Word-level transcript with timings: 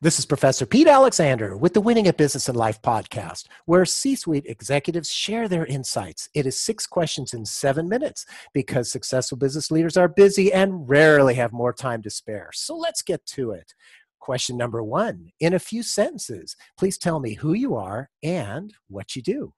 This 0.00 0.18
is 0.18 0.24
Professor 0.24 0.66
Pete 0.66 0.86
Alexander 0.86 1.56
with 1.56 1.74
the 1.74 1.80
Winning 1.80 2.06
at 2.06 2.16
Business 2.16 2.48
and 2.48 2.56
Life 2.56 2.80
podcast, 2.80 3.46
where 3.66 3.84
C 3.84 4.14
suite 4.14 4.46
executives 4.46 5.10
share 5.10 5.48
their 5.48 5.66
insights. 5.66 6.28
It 6.32 6.46
is 6.46 6.58
six 6.58 6.86
questions 6.86 7.34
in 7.34 7.44
seven 7.44 7.88
minutes 7.88 8.24
because 8.54 8.90
successful 8.90 9.36
business 9.36 9.70
leaders 9.70 9.96
are 9.96 10.08
busy 10.08 10.52
and 10.52 10.88
rarely 10.88 11.34
have 11.34 11.52
more 11.52 11.72
time 11.72 12.02
to 12.02 12.10
spare. 12.10 12.50
So 12.54 12.76
let's 12.76 13.02
get 13.02 13.26
to 13.26 13.50
it. 13.50 13.74
Question 14.20 14.56
number 14.56 14.82
one 14.82 15.32
In 15.40 15.54
a 15.54 15.58
few 15.58 15.82
sentences, 15.82 16.56
please 16.78 16.96
tell 16.96 17.18
me 17.18 17.34
who 17.34 17.52
you 17.52 17.74
are 17.74 18.10
and 18.22 18.72
what 18.88 19.16
you 19.16 19.22
do. 19.22 19.52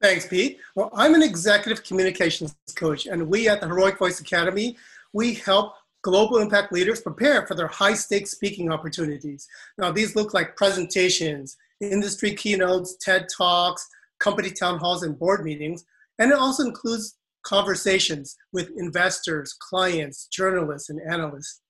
Thanks, 0.00 0.26
Pete. 0.26 0.58
Well, 0.74 0.90
I'm 0.94 1.14
an 1.14 1.22
executive 1.22 1.82
communications 1.82 2.54
coach, 2.76 3.06
and 3.06 3.28
we 3.28 3.48
at 3.48 3.60
the 3.60 3.66
Heroic 3.66 3.98
Voice 3.98 4.20
Academy, 4.20 4.76
we 5.12 5.34
help 5.34 5.74
global 6.06 6.38
impact 6.38 6.72
leaders 6.72 7.00
prepare 7.00 7.44
for 7.48 7.56
their 7.56 7.66
high 7.66 7.92
stakes 7.94 8.30
speaking 8.30 8.70
opportunities. 8.70 9.48
Now, 9.76 9.90
these 9.90 10.14
look 10.14 10.34
like 10.34 10.54
presentations, 10.54 11.56
industry 11.80 12.32
keynotes, 12.32 12.96
TED 13.00 13.26
Talks, 13.36 13.84
company 14.20 14.52
town 14.52 14.78
halls, 14.78 15.02
and 15.02 15.18
board 15.18 15.42
meetings. 15.42 15.84
And 16.20 16.30
it 16.30 16.38
also 16.38 16.62
includes 16.62 17.16
conversations 17.42 18.36
with 18.52 18.70
investors, 18.76 19.52
clients, 19.58 20.28
journalists, 20.28 20.90
and 20.90 21.00
analysts. 21.10 21.60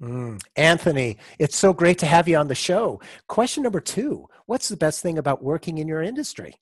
Mm. 0.00 0.40
Anthony, 0.56 1.18
it's 1.38 1.58
so 1.58 1.74
great 1.74 1.98
to 1.98 2.06
have 2.06 2.26
you 2.26 2.38
on 2.38 2.48
the 2.48 2.54
show. 2.54 2.98
Question 3.28 3.62
number 3.62 3.80
two 3.80 4.26
What's 4.46 4.68
the 4.70 4.76
best 4.78 5.02
thing 5.02 5.18
about 5.18 5.44
working 5.44 5.76
in 5.76 5.86
your 5.86 6.00
industry? 6.00 6.54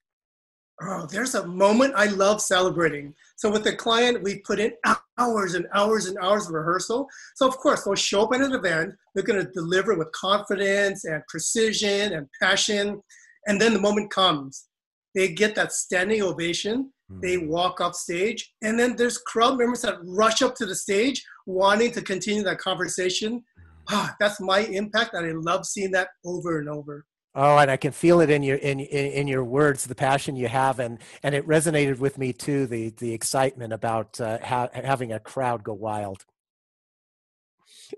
Oh, 0.83 1.07
there's 1.11 1.35
a 1.35 1.47
moment 1.47 1.95
I 1.97 2.07
love 2.07 2.41
celebrating. 2.41 3.15
So 3.37 3.51
with 3.51 3.65
the 3.65 3.75
client, 3.77 4.23
we 4.23 4.41
put 4.41 4.59
in 4.59 4.73
hours 5.19 5.55
and 5.55 5.67
hours 5.75 6.07
and 6.07 6.17
hours 6.19 6.47
of 6.47 6.55
rehearsal. 6.55 7.07
So 7.37 7.47
of 7.47 7.57
course, 7.59 7.85
they'll 7.85 7.95
show 7.95 8.23
up 8.23 8.35
at 8.35 8.41
an 8.41 8.53
event. 8.53 8.95
They're 9.15 9.25
going 9.25 9.45
to 9.45 9.53
deliver 9.53 9.97
with 9.97 10.13
confidence 10.13 11.05
and 11.05 11.23
precision 11.29 12.13
and 12.13 12.27
passion. 12.41 13.01
And 13.47 13.61
then 13.61 13.75
the 13.75 13.81
moment 13.81 14.11
comes. 14.11 14.67
They 15.15 15.29
get 15.29 15.55
that 15.57 15.73
standing 15.73 16.23
ovation. 16.23 16.93
They 17.21 17.37
hmm. 17.37 17.49
walk 17.49 17.81
off 17.81 17.95
stage. 17.95 18.53
And 18.63 18.79
then 18.79 18.97
there's 18.97 19.19
crowd 19.19 19.59
members 19.59 19.83
that 19.83 19.99
rush 20.05 20.43
up 20.43 20.55
to 20.57 20.67
the 20.67 20.75
stage 20.75 21.23
wanting 21.47 21.91
to 21.93 22.03
continue 22.03 22.45
that 22.45 22.59
conversation. 22.59 23.43
Ah, 23.89 24.15
that's 24.21 24.41
my 24.41 24.61
impact. 24.61 25.15
And 25.15 25.27
I 25.27 25.33
love 25.33 25.67
seeing 25.67 25.91
that 25.93 26.09
over 26.25 26.61
and 26.61 26.69
over. 26.69 27.05
Oh, 27.35 27.59
and 27.59 27.71
I 27.71 27.77
can 27.77 27.93
feel 27.93 28.21
it 28.21 28.29
in 28.29 28.43
your 28.43 28.57
in, 28.57 28.81
in, 28.81 29.13
in 29.13 29.29
your 29.29 29.45
words, 29.45 29.85
the 29.85 29.95
passion 29.95 30.35
you 30.35 30.49
have, 30.49 30.81
and 30.81 30.99
and 31.23 31.35
it 31.35 31.47
resonated 31.47 31.99
with 31.99 32.19
me 32.19 32.33
too. 32.33 32.67
The 32.67 32.91
the 32.91 33.13
excitement 33.13 33.73
about 33.73 34.21
uh, 34.21 34.39
ha- 34.43 34.71
having 34.75 35.13
a 35.13 35.21
crowd 35.21 35.63
go 35.63 35.73
wild. 35.73 36.25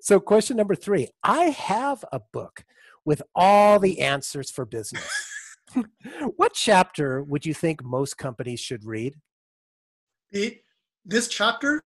So, 0.00 0.20
question 0.20 0.58
number 0.58 0.74
three: 0.74 1.08
I 1.22 1.44
have 1.44 2.04
a 2.12 2.20
book 2.20 2.64
with 3.06 3.22
all 3.34 3.78
the 3.78 4.00
answers 4.00 4.50
for 4.50 4.66
business. 4.66 5.08
what 6.36 6.52
chapter 6.52 7.22
would 7.22 7.46
you 7.46 7.54
think 7.54 7.82
most 7.82 8.18
companies 8.18 8.60
should 8.60 8.84
read? 8.84 9.14
this 11.04 11.28
chapter 11.28 11.82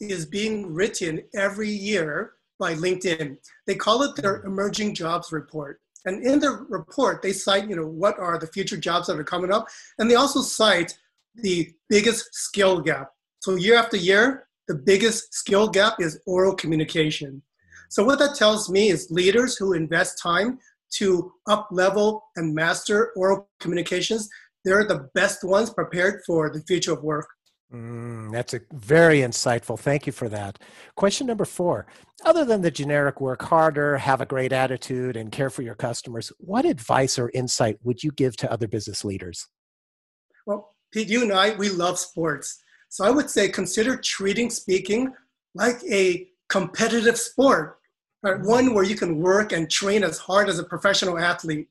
is 0.00 0.26
being 0.26 0.72
written 0.72 1.22
every 1.34 1.68
year 1.68 2.34
by 2.58 2.74
LinkedIn. 2.74 3.36
They 3.66 3.74
call 3.74 4.02
it 4.02 4.16
their 4.16 4.40
hmm. 4.40 4.48
emerging 4.48 4.94
jobs 4.94 5.32
report. 5.32 5.80
And 6.04 6.24
in 6.24 6.38
the 6.38 6.66
report, 6.68 7.22
they 7.22 7.32
cite, 7.32 7.68
you 7.68 7.76
know, 7.76 7.86
what 7.86 8.18
are 8.18 8.38
the 8.38 8.46
future 8.46 8.76
jobs 8.76 9.06
that 9.06 9.18
are 9.18 9.24
coming 9.24 9.52
up, 9.52 9.68
and 9.98 10.10
they 10.10 10.16
also 10.16 10.42
cite 10.42 10.98
the 11.36 11.72
biggest 11.88 12.34
skill 12.34 12.80
gap. 12.80 13.10
So 13.40 13.56
year 13.56 13.76
after 13.76 13.96
year, 13.96 14.46
the 14.68 14.74
biggest 14.74 15.34
skill 15.34 15.68
gap 15.68 16.00
is 16.00 16.20
oral 16.26 16.54
communication. 16.54 17.42
So 17.90 18.04
what 18.04 18.18
that 18.18 18.34
tells 18.34 18.70
me 18.70 18.88
is 18.88 19.10
leaders 19.10 19.56
who 19.56 19.72
invest 19.72 20.18
time 20.22 20.58
to 20.96 21.32
up 21.48 21.68
level 21.70 22.24
and 22.36 22.54
master 22.54 23.12
oral 23.16 23.48
communications, 23.60 24.28
they're 24.64 24.86
the 24.86 25.08
best 25.14 25.44
ones 25.44 25.70
prepared 25.70 26.22
for 26.26 26.50
the 26.50 26.62
future 26.62 26.92
of 26.92 27.02
work. 27.02 27.26
Mm, 27.72 28.30
that's 28.30 28.54
a 28.54 28.60
very 28.72 29.20
insightful. 29.20 29.78
Thank 29.78 30.06
you 30.06 30.12
for 30.12 30.28
that. 30.28 30.58
Question 30.96 31.26
number 31.26 31.44
four. 31.44 31.86
Other 32.24 32.44
than 32.44 32.62
the 32.62 32.70
generic 32.70 33.20
work 33.20 33.42
harder, 33.42 33.96
have 33.96 34.20
a 34.20 34.26
great 34.26 34.52
attitude, 34.52 35.16
and 35.16 35.32
care 35.32 35.50
for 35.50 35.62
your 35.62 35.74
customers, 35.74 36.30
what 36.38 36.64
advice 36.64 37.18
or 37.18 37.30
insight 37.34 37.78
would 37.82 38.02
you 38.02 38.12
give 38.12 38.36
to 38.36 38.52
other 38.52 38.68
business 38.68 39.04
leaders? 39.04 39.48
Well, 40.46 40.74
Pete, 40.92 41.08
you 41.08 41.22
and 41.22 41.32
I, 41.32 41.54
we 41.56 41.70
love 41.70 41.98
sports. 41.98 42.62
So 42.88 43.04
I 43.04 43.10
would 43.10 43.28
say 43.28 43.48
consider 43.48 43.96
treating 43.96 44.50
speaking 44.50 45.12
like 45.54 45.82
a 45.90 46.28
competitive 46.48 47.18
sport, 47.18 47.78
right? 48.22 48.40
One 48.40 48.74
where 48.74 48.84
you 48.84 48.94
can 48.94 49.18
work 49.18 49.52
and 49.52 49.70
train 49.70 50.04
as 50.04 50.18
hard 50.18 50.48
as 50.48 50.58
a 50.58 50.64
professional 50.64 51.18
athlete. 51.18 51.68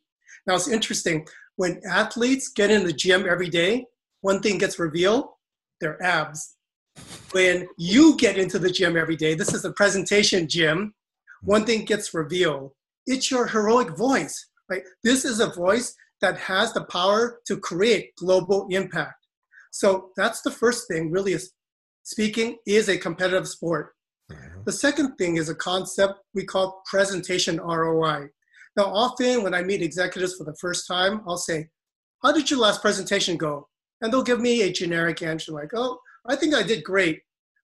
Now, 0.48 0.56
it's 0.56 0.68
interesting. 0.68 1.26
When 1.56 1.80
athletes 1.90 2.50
get 2.50 2.72
in 2.72 2.84
the 2.84 2.92
gym 2.92 3.26
every 3.30 3.50
day, 3.50 3.86
one 4.22 4.42
thing 4.42 4.58
gets 4.58 4.80
revealed 4.80 5.28
their 5.84 6.02
abs. 6.02 6.56
When 7.32 7.68
you 7.78 8.16
get 8.18 8.38
into 8.38 8.58
the 8.58 8.72
gym 8.72 8.96
every 8.98 9.16
day, 9.16 9.36
this 9.36 9.54
is 9.54 9.66
a 9.66 9.74
presentation 9.74 10.48
gym, 10.48 10.94
one 11.42 11.66
thing 11.66 11.86
gets 11.86 12.14
revealed. 12.14 12.72
It's 13.06 13.30
your 13.30 13.48
heroic 13.48 13.98
voice, 13.98 14.50
right? 14.70 14.84
This 15.04 15.26
is 15.26 15.40
a 15.40 15.50
voice 15.50 15.94
that 16.22 16.38
has 16.38 16.74
the 16.74 16.86
power 16.86 17.40
to 17.48 17.58
create 17.58 18.16
global 18.16 18.68
impact. 18.70 19.28
So 19.72 20.12
that's 20.16 20.42
the 20.42 20.52
first 20.52 20.88
thing, 20.88 21.12
really, 21.12 21.34
is 21.34 21.52
speaking 22.04 22.58
is 22.66 22.88
a 22.88 22.98
competitive 22.98 23.48
sport. 23.48 23.94
Mm-hmm. 24.32 24.62
The 24.64 24.72
second 24.72 25.16
thing 25.18 25.36
is 25.36 25.50
a 25.50 25.56
concept 25.56 26.20
we 26.34 26.46
call 26.46 26.82
presentation 26.90 27.58
ROI. 27.60 28.28
Now, 28.78 28.86
often 28.86 29.44
when 29.44 29.54
I 29.54 29.64
meet 29.64 29.82
executives 29.82 30.36
for 30.36 30.46
the 30.46 30.56
first 30.62 30.88
time, 30.88 31.22
I'll 31.28 31.38
say, 31.38 31.70
How 32.24 32.32
did 32.32 32.50
your 32.50 32.60
last 32.60 32.82
presentation 32.82 33.36
go? 33.36 33.68
And 34.04 34.12
they'll 34.12 34.22
give 34.22 34.42
me 34.42 34.62
a 34.62 34.72
generic 34.72 35.24
answer 35.24 35.54
like, 35.54 35.72
oh, 35.74 35.98
I 36.28 36.36
think 36.36 36.54
I 36.54 36.62
did 36.62 36.84
great. 36.84 37.22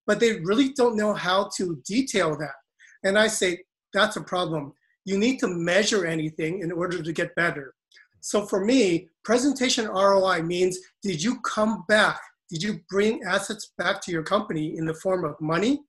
But 0.08 0.20
they 0.20 0.40
really 0.40 0.70
don't 0.70 0.96
know 0.96 1.14
how 1.14 1.50
to 1.58 1.82
detail 1.86 2.36
that. 2.38 2.56
And 3.04 3.20
I 3.20 3.28
say, 3.28 3.60
that's 3.94 4.16
a 4.16 4.22
problem. 4.22 4.74
You 5.04 5.18
need 5.18 5.40
to 5.42 5.48
measure 5.48 6.06
anything 6.06 6.62
in 6.62 6.72
order 6.72 7.04
to 7.04 7.14
get 7.14 7.36
better. 7.36 7.76
So 8.22 8.46
for 8.46 8.64
me, 8.64 9.10
presentation 9.24 9.88
ROI 9.88 10.44
means 10.44 10.80
did 11.04 11.22
you 11.22 11.42
come 11.42 11.84
back? 11.90 12.22
Did 12.50 12.64
you 12.64 12.80
bring 12.90 13.22
assets 13.24 13.74
back 13.78 14.02
to 14.04 14.12
your 14.12 14.24
company 14.24 14.78
in 14.78 14.86
the 14.86 14.94
form 14.94 15.26
of 15.26 15.40
money, 15.42 15.82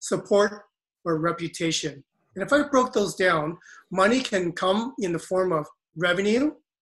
support, 0.00 0.64
or 1.04 1.18
reputation? 1.18 2.04
And 2.34 2.44
if 2.44 2.52
I 2.52 2.68
broke 2.68 2.92
those 2.92 3.14
down, 3.14 3.56
money 3.90 4.20
can 4.20 4.52
come 4.52 4.94
in 4.98 5.12
the 5.12 5.18
form 5.18 5.52
of 5.52 5.66
revenue, 5.96 6.52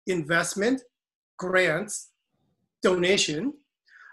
investment, 0.09 0.83
grants, 1.39 2.11
donation. 2.87 3.53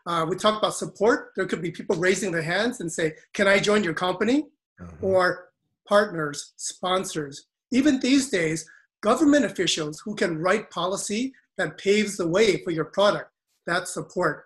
Uh, 0.07 0.25
we 0.27 0.35
talk 0.35 0.57
about 0.57 0.73
support. 0.73 1.31
There 1.35 1.45
could 1.45 1.61
be 1.61 1.71
people 1.71 1.95
raising 1.95 2.31
their 2.31 2.41
hands 2.41 2.81
and 2.81 2.91
say, 2.91 3.13
Can 3.33 3.47
I 3.47 3.59
join 3.59 3.83
your 3.83 3.93
company? 3.93 4.47
Mm-hmm. 4.81 5.05
Or 5.05 5.49
partners, 5.87 6.53
sponsors. 6.57 7.45
Even 7.71 7.99
these 7.99 8.29
days, 8.29 8.59
government 9.01 9.45
officials 9.45 10.01
who 10.03 10.15
can 10.15 10.39
write 10.39 10.71
policy 10.71 11.33
that 11.57 11.77
paves 11.77 12.17
the 12.17 12.27
way 12.27 12.63
for 12.63 12.71
your 12.71 12.85
product. 12.85 13.29
That's 13.67 13.93
support. 13.93 14.45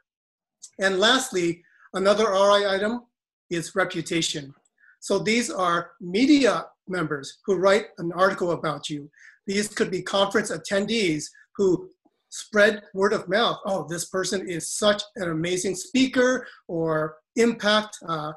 And 0.79 0.99
lastly, 0.99 1.63
another 1.93 2.25
RI 2.25 2.65
item 2.67 3.03
is 3.49 3.75
reputation. 3.75 4.53
So 4.99 5.19
these 5.19 5.49
are 5.49 5.91
media 6.01 6.65
members 6.87 7.37
who 7.45 7.55
write 7.55 7.85
an 7.97 8.11
article 8.11 8.51
about 8.51 8.89
you. 8.89 9.09
These 9.45 9.69
could 9.69 9.89
be 9.89 10.01
conference 10.01 10.51
attendees 10.51 11.25
who 11.55 11.89
spread 12.29 12.83
word 12.93 13.13
of 13.13 13.27
mouth. 13.29 13.59
Oh, 13.65 13.85
this 13.87 14.05
person 14.05 14.47
is 14.47 14.69
such 14.69 15.01
an 15.15 15.29
amazing 15.29 15.75
speaker 15.75 16.47
or 16.67 17.17
impact 17.35 17.97
uh, 18.07 18.33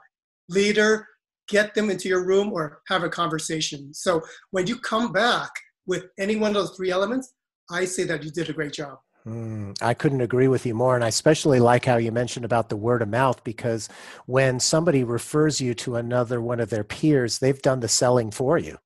leader. 0.49 1.07
Get 1.49 1.75
them 1.75 1.91
into 1.91 2.09
your 2.09 2.25
room 2.25 2.53
or 2.53 2.81
have 2.89 3.03
a 3.03 3.09
conversation. 3.09 3.93
So 3.93 4.23
when 4.53 4.67
you 4.67 4.79
come 4.79 5.13
back 5.13 5.51
with 5.87 6.07
any 6.19 6.37
one 6.37 6.51
of 6.51 6.55
those 6.55 6.77
three 6.77 6.91
elements, 6.91 7.35
I 7.71 7.85
say 7.85 8.05
that 8.05 8.23
you 8.23 8.31
did 8.31 8.49
a 8.49 8.53
great 8.53 8.73
job. 8.73 8.99
Mm, 9.27 9.77
I 9.83 9.95
couldn't 9.95 10.23
agree 10.23 10.49
with 10.49 10.65
you 10.65 10.75
more. 10.75 10.95
And 10.95 11.05
I 11.05 11.09
especially 11.09 11.61
like 11.61 11.85
how 11.85 11.97
you 11.97 12.11
mentioned 12.11 12.45
about 12.45 12.69
the 12.69 12.77
word 12.77 13.03
of 13.03 13.09
mouth 13.09 13.43
because 13.45 13.89
when 14.27 14.59
somebody 14.61 15.05
refers 15.05 15.61
you 15.61 15.75
to 15.75 15.97
another 15.97 16.41
one 16.41 16.61
of 16.61 16.71
their 16.71 16.85
peers, 16.85 17.39
they've 17.39 17.61
done 17.61 17.81
the 17.81 17.89
selling 17.89 18.31
for 18.31 18.57
you. 18.57 18.79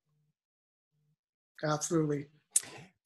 Absolutely. 1.62 2.26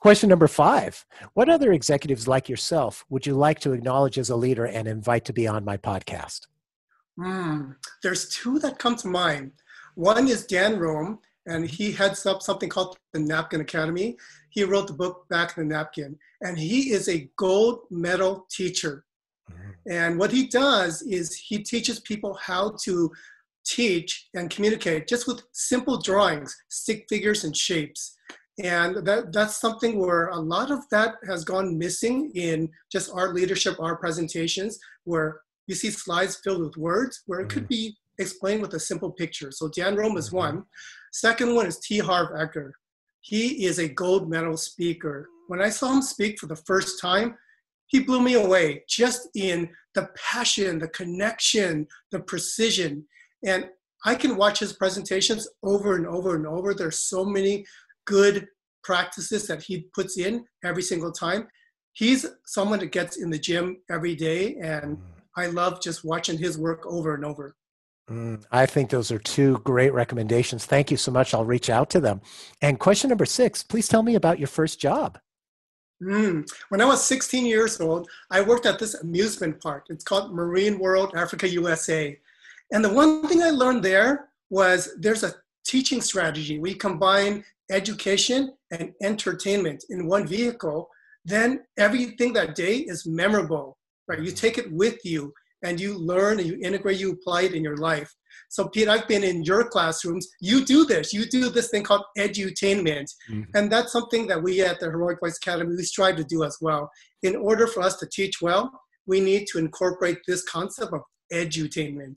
Question 0.01 0.29
number 0.29 0.47
five 0.47 1.05
What 1.35 1.49
other 1.49 1.73
executives 1.73 2.29
like 2.29 2.49
yourself 2.49 3.05
would 3.09 3.27
you 3.27 3.35
like 3.35 3.59
to 3.61 3.73
acknowledge 3.73 4.19
as 4.19 4.31
a 4.31 4.37
leader 4.37 4.65
and 4.65 4.87
invite 4.87 5.25
to 5.27 5.33
be 5.33 5.47
on 5.47 5.65
my 5.65 5.77
podcast? 5.77 6.47
Mm, 7.19 7.75
there's 8.03 8.29
two 8.29 8.61
that 8.61 8.79
come 8.79 8.95
to 8.97 9.09
mind. 9.09 9.53
One 9.97 10.29
is 10.29 10.47
Dan 10.47 10.79
Roam, 10.79 11.19
and 11.47 11.69
he 11.69 11.91
heads 11.91 12.27
up 12.27 12.43
something 12.43 12.69
called 12.69 12.97
the 13.13 13.19
Napkin 13.19 13.61
Academy. 13.61 14.17
He 14.51 14.63
wrote 14.63 14.87
the 14.87 14.93
book 14.93 15.29
Back 15.29 15.57
in 15.57 15.67
the 15.67 15.75
Napkin, 15.75 16.17
and 16.43 16.57
he 16.57 16.93
is 16.93 17.09
a 17.09 17.29
gold 17.37 17.81
medal 17.91 18.47
teacher. 18.51 19.05
Mm-hmm. 19.51 19.71
And 19.91 20.19
what 20.19 20.31
he 20.31 20.47
does 20.47 21.03
is 21.03 21.35
he 21.35 21.59
teaches 21.59 21.99
people 21.99 22.35
how 22.35 22.77
to 22.85 23.11
teach 23.67 24.29
and 24.35 24.49
communicate 24.49 25.09
just 25.09 25.27
with 25.27 25.43
simple 25.53 26.01
drawings, 26.01 26.57
stick 26.69 27.07
figures 27.09 27.43
and 27.43 27.57
shapes. 27.57 28.17
And 28.63 29.07
that, 29.07 29.33
that's 29.33 29.61
something 29.61 29.99
where 29.99 30.29
a 30.29 30.39
lot 30.39 30.71
of 30.71 30.81
that 30.91 31.15
has 31.27 31.45
gone 31.45 31.79
missing 31.79 32.33
in 32.35 32.69
just 32.91 33.13
our 33.13 33.33
leadership, 33.33 33.79
our 33.79 33.97
presentations, 33.97 34.79
where 35.05 35.41
you 35.69 35.75
see 35.75 35.91
slides 35.91 36.41
filled 36.43 36.63
with 36.63 36.77
words, 36.77 37.23
where 37.27 37.41
it 37.41 37.49
could 37.49 37.65
mm-hmm. 37.65 37.93
be 37.93 37.97
explained 38.19 38.63
with 38.63 38.75
a 38.75 38.81
simple 38.81 39.13
picture. 39.13 39.53
So 39.53 39.69
Dan 39.69 39.95
Roam 39.95 40.17
is 40.17 40.29
mm-hmm. 40.29 40.37
one. 40.39 40.65
Second 41.13 41.55
one 41.55 41.67
is 41.67 41.79
T. 41.79 41.99
Harv 41.99 42.31
Eker. 42.31 42.73
He 43.21 43.65
is 43.67 43.79
a 43.79 43.89
gold 43.89 44.29
medal 44.29 44.57
speaker. 44.57 45.29
When 45.47 45.61
I 45.61 45.69
saw 45.69 45.93
him 45.93 46.03
speak 46.03 46.39
for 46.39 46.47
the 46.47 46.57
first 46.57 47.01
time, 47.01 47.37
he 47.87 48.01
blew 48.01 48.21
me 48.21 48.35
away 48.35 48.85
just 48.89 49.29
in 49.35 49.71
the 49.95 50.09
passion, 50.17 50.79
the 50.79 50.89
connection, 50.89 51.87
the 52.11 52.21
precision. 52.21 53.07
And 53.45 53.69
I 54.05 54.15
can 54.15 54.37
watch 54.37 54.61
his 54.61 54.73
presentations 54.73 55.49
over 55.63 55.97
and 55.97 56.07
over 56.07 56.37
and 56.37 56.47
over. 56.47 56.75
There's 56.75 57.01
so 57.01 57.25
many 57.25 57.65
good 58.09 58.49
practices 58.83 59.47
that 59.47 59.63
he 59.63 59.87
puts 59.95 60.17
in 60.17 60.45
every 60.65 60.83
single 60.83 61.13
time. 61.13 61.47
He's 61.93 62.25
someone 62.47 62.79
that 62.79 62.91
gets 62.91 63.19
in 63.19 63.29
the 63.29 63.39
gym 63.39 63.77
every 63.91 64.17
day, 64.17 64.57
and 64.57 64.97
mm. 64.97 65.03
I 65.37 65.47
love 65.47 65.83
just 65.83 66.05
watching 66.05 66.39
his 66.39 66.57
work 66.57 66.87
over 66.87 67.15
and 67.15 67.25
over. 67.25 67.55
Mm, 68.11 68.43
I 68.51 68.65
think 68.65 68.89
those 68.89 69.13
are 69.13 69.19
two 69.19 69.59
great 69.65 69.93
recommendations. 69.93 70.65
Thank 70.65 70.91
you 70.91 70.97
so 70.97 71.13
much. 71.13 71.35
I'll 71.35 71.45
reach 71.45 71.69
out 71.69 71.91
to 71.91 72.01
them. 72.01 72.23
And 72.63 72.79
question 72.79 73.11
number 73.11 73.27
six 73.27 73.63
please 73.63 73.87
tell 73.87 74.03
me 74.03 74.15
about 74.15 74.39
your 74.39 74.49
first 74.49 74.81
job. 74.81 75.19
Mm. 76.03 76.49
When 76.71 76.81
I 76.81 76.87
was 76.87 77.05
16 77.05 77.45
years 77.45 77.81
old, 77.81 78.09
I 78.31 78.41
worked 78.41 78.65
at 78.65 78.79
this 78.79 78.95
amusement 78.95 79.61
park. 79.61 79.87
It's 79.91 80.05
called 80.05 80.35
Marine 80.35 80.79
World 80.79 81.13
Africa 81.15 81.47
USA. 81.49 82.19
And 82.73 82.83
the 82.83 82.93
one 82.93 83.29
thing 83.29 83.43
I 83.43 83.51
learned 83.51 83.83
there 83.83 84.31
was 84.49 84.95
there's 84.99 85.25
a 85.25 85.35
teaching 85.67 86.01
strategy. 86.01 86.59
We 86.59 86.73
combine 86.73 87.45
education 87.71 88.53
and 88.71 88.93
entertainment 89.03 89.85
in 89.91 90.07
one 90.07 90.27
vehicle. 90.27 90.89
Then 91.25 91.61
everything 91.79 92.33
that 92.35 92.55
day 92.55 92.79
is 92.79 93.07
memorable, 93.07 93.77
right? 94.07 94.21
You 94.21 94.33
take 94.33 94.59
it 94.59 94.73
with 94.73 95.05
you 95.05 95.33
and 95.63 95.81
you 95.81 95.99
learn 95.99 96.39
and 96.39 96.49
you 96.49 96.59
integrate, 96.63 97.01
you 97.01 97.13
apply 97.13 97.43
it 97.43 97.55
in 97.55 97.65
your 97.65 97.77
life. 97.77 98.15
So, 98.49 98.69
Pete, 98.69 98.89
I've 98.89 99.09
been 99.09 99.25
in 99.25 99.43
your 99.43 99.69
classrooms. 99.69 100.29
You 100.41 100.65
do 100.65 100.85
this. 100.85 101.13
You 101.13 101.27
do 101.27 101.51
this 101.51 101.69
thing 101.71 101.83
called 101.83 102.05
edutainment. 102.17 103.07
Mm-hmm. 103.31 103.43
And 103.55 103.71
that's 103.71 103.93
something 103.93 104.27
that 104.29 104.43
we 104.43 104.63
at 104.63 104.81
the 104.81 104.87
Heroic 104.87 105.19
Voice 105.21 105.37
Academy, 105.37 105.75
we 105.77 105.83
strive 105.83 106.17
to 106.17 106.25
do 106.25 106.45
as 106.45 106.57
well. 106.61 106.91
In 107.23 107.37
order 107.37 107.67
for 107.67 107.83
us 107.83 107.97
to 107.97 108.09
teach 108.11 108.41
well, 108.41 108.71
we 109.07 109.21
need 109.21 109.47
to 109.49 109.59
incorporate 109.59 110.19
this 110.27 110.45
concept 110.45 110.93
of 110.93 111.01
edutainment. 111.33 112.17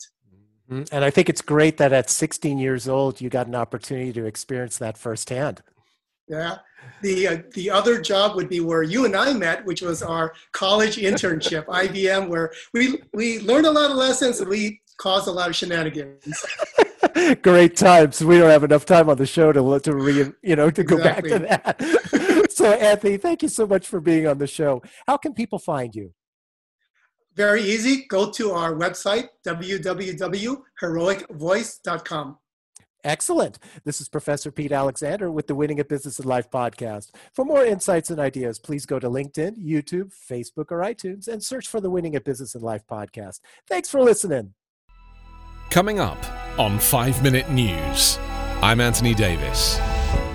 Mm-hmm. 0.71 0.95
And 0.95 1.03
I 1.03 1.09
think 1.09 1.27
it's 1.27 1.41
great 1.41 1.77
that 1.77 1.91
at 1.91 2.09
16 2.09 2.57
years 2.57 2.87
old, 2.87 3.19
you 3.19 3.29
got 3.29 3.47
an 3.47 3.55
opportunity 3.55 4.13
to 4.13 4.25
experience 4.25 4.77
that 4.77 4.97
firsthand. 4.97 5.61
Yeah. 6.27 6.59
The, 7.01 7.27
uh, 7.27 7.37
the 7.53 7.69
other 7.69 7.99
job 8.01 8.35
would 8.35 8.47
be 8.47 8.61
where 8.61 8.81
you 8.81 9.05
and 9.05 9.15
I 9.15 9.33
met, 9.33 9.65
which 9.65 9.81
was 9.81 10.01
our 10.01 10.33
college 10.53 10.95
internship, 10.95 11.65
IBM, 11.67 12.29
where 12.29 12.51
we, 12.73 13.01
we 13.13 13.39
learned 13.39 13.65
a 13.65 13.71
lot 13.71 13.91
of 13.91 13.97
lessons 13.97 14.39
and 14.39 14.49
we 14.49 14.81
caused 14.97 15.27
a 15.27 15.31
lot 15.31 15.49
of 15.49 15.55
shenanigans. 15.55 16.45
Great 17.41 17.75
times. 17.75 18.23
We 18.23 18.37
don't 18.37 18.49
have 18.49 18.63
enough 18.63 18.85
time 18.85 19.09
on 19.09 19.17
the 19.17 19.25
show 19.25 19.51
to 19.51 19.79
to 19.79 19.95
re, 19.95 20.31
you 20.43 20.55
know 20.55 20.69
to 20.69 20.83
go 20.83 20.97
exactly. 20.97 21.39
back 21.39 21.63
to 21.79 21.83
that. 21.87 22.51
so 22.51 22.71
Anthony, 22.71 23.17
thank 23.17 23.41
you 23.41 23.49
so 23.49 23.65
much 23.65 23.87
for 23.87 23.99
being 23.99 24.27
on 24.27 24.37
the 24.37 24.47
show. 24.47 24.81
How 25.07 25.17
can 25.17 25.33
people 25.33 25.59
find 25.59 25.93
you? 25.95 26.13
Very 27.35 27.61
easy. 27.61 28.05
Go 28.07 28.31
to 28.31 28.51
our 28.51 28.73
website 28.73 29.27
www.heroicvoice.com. 29.45 32.37
Excellent. 33.03 33.57
This 33.83 33.99
is 33.99 34.07
Professor 34.07 34.51
Pete 34.51 34.71
Alexander 34.71 35.31
with 35.31 35.47
the 35.47 35.55
Winning 35.55 35.79
at 35.79 35.89
Business 35.89 36.19
and 36.19 36.27
Life 36.27 36.51
podcast. 36.51 37.09
For 37.33 37.43
more 37.43 37.65
insights 37.65 38.11
and 38.11 38.19
ideas, 38.19 38.59
please 38.59 38.85
go 38.85 38.99
to 38.99 39.09
LinkedIn, 39.09 39.57
YouTube, 39.57 40.13
Facebook, 40.13 40.65
or 40.69 40.81
iTunes 40.81 41.27
and 41.27 41.43
search 41.43 41.67
for 41.67 41.81
the 41.81 41.89
Winning 41.89 42.15
at 42.15 42.23
Business 42.23 42.53
and 42.53 42.63
Life 42.63 42.83
podcast. 42.89 43.39
Thanks 43.67 43.89
for 43.89 44.01
listening. 44.01 44.53
Coming 45.71 45.99
up 45.99 46.23
on 46.59 46.77
5 46.79 47.23
Minute 47.23 47.49
News, 47.49 48.19
I'm 48.61 48.79
Anthony 48.81 49.15
Davis. 49.15 49.79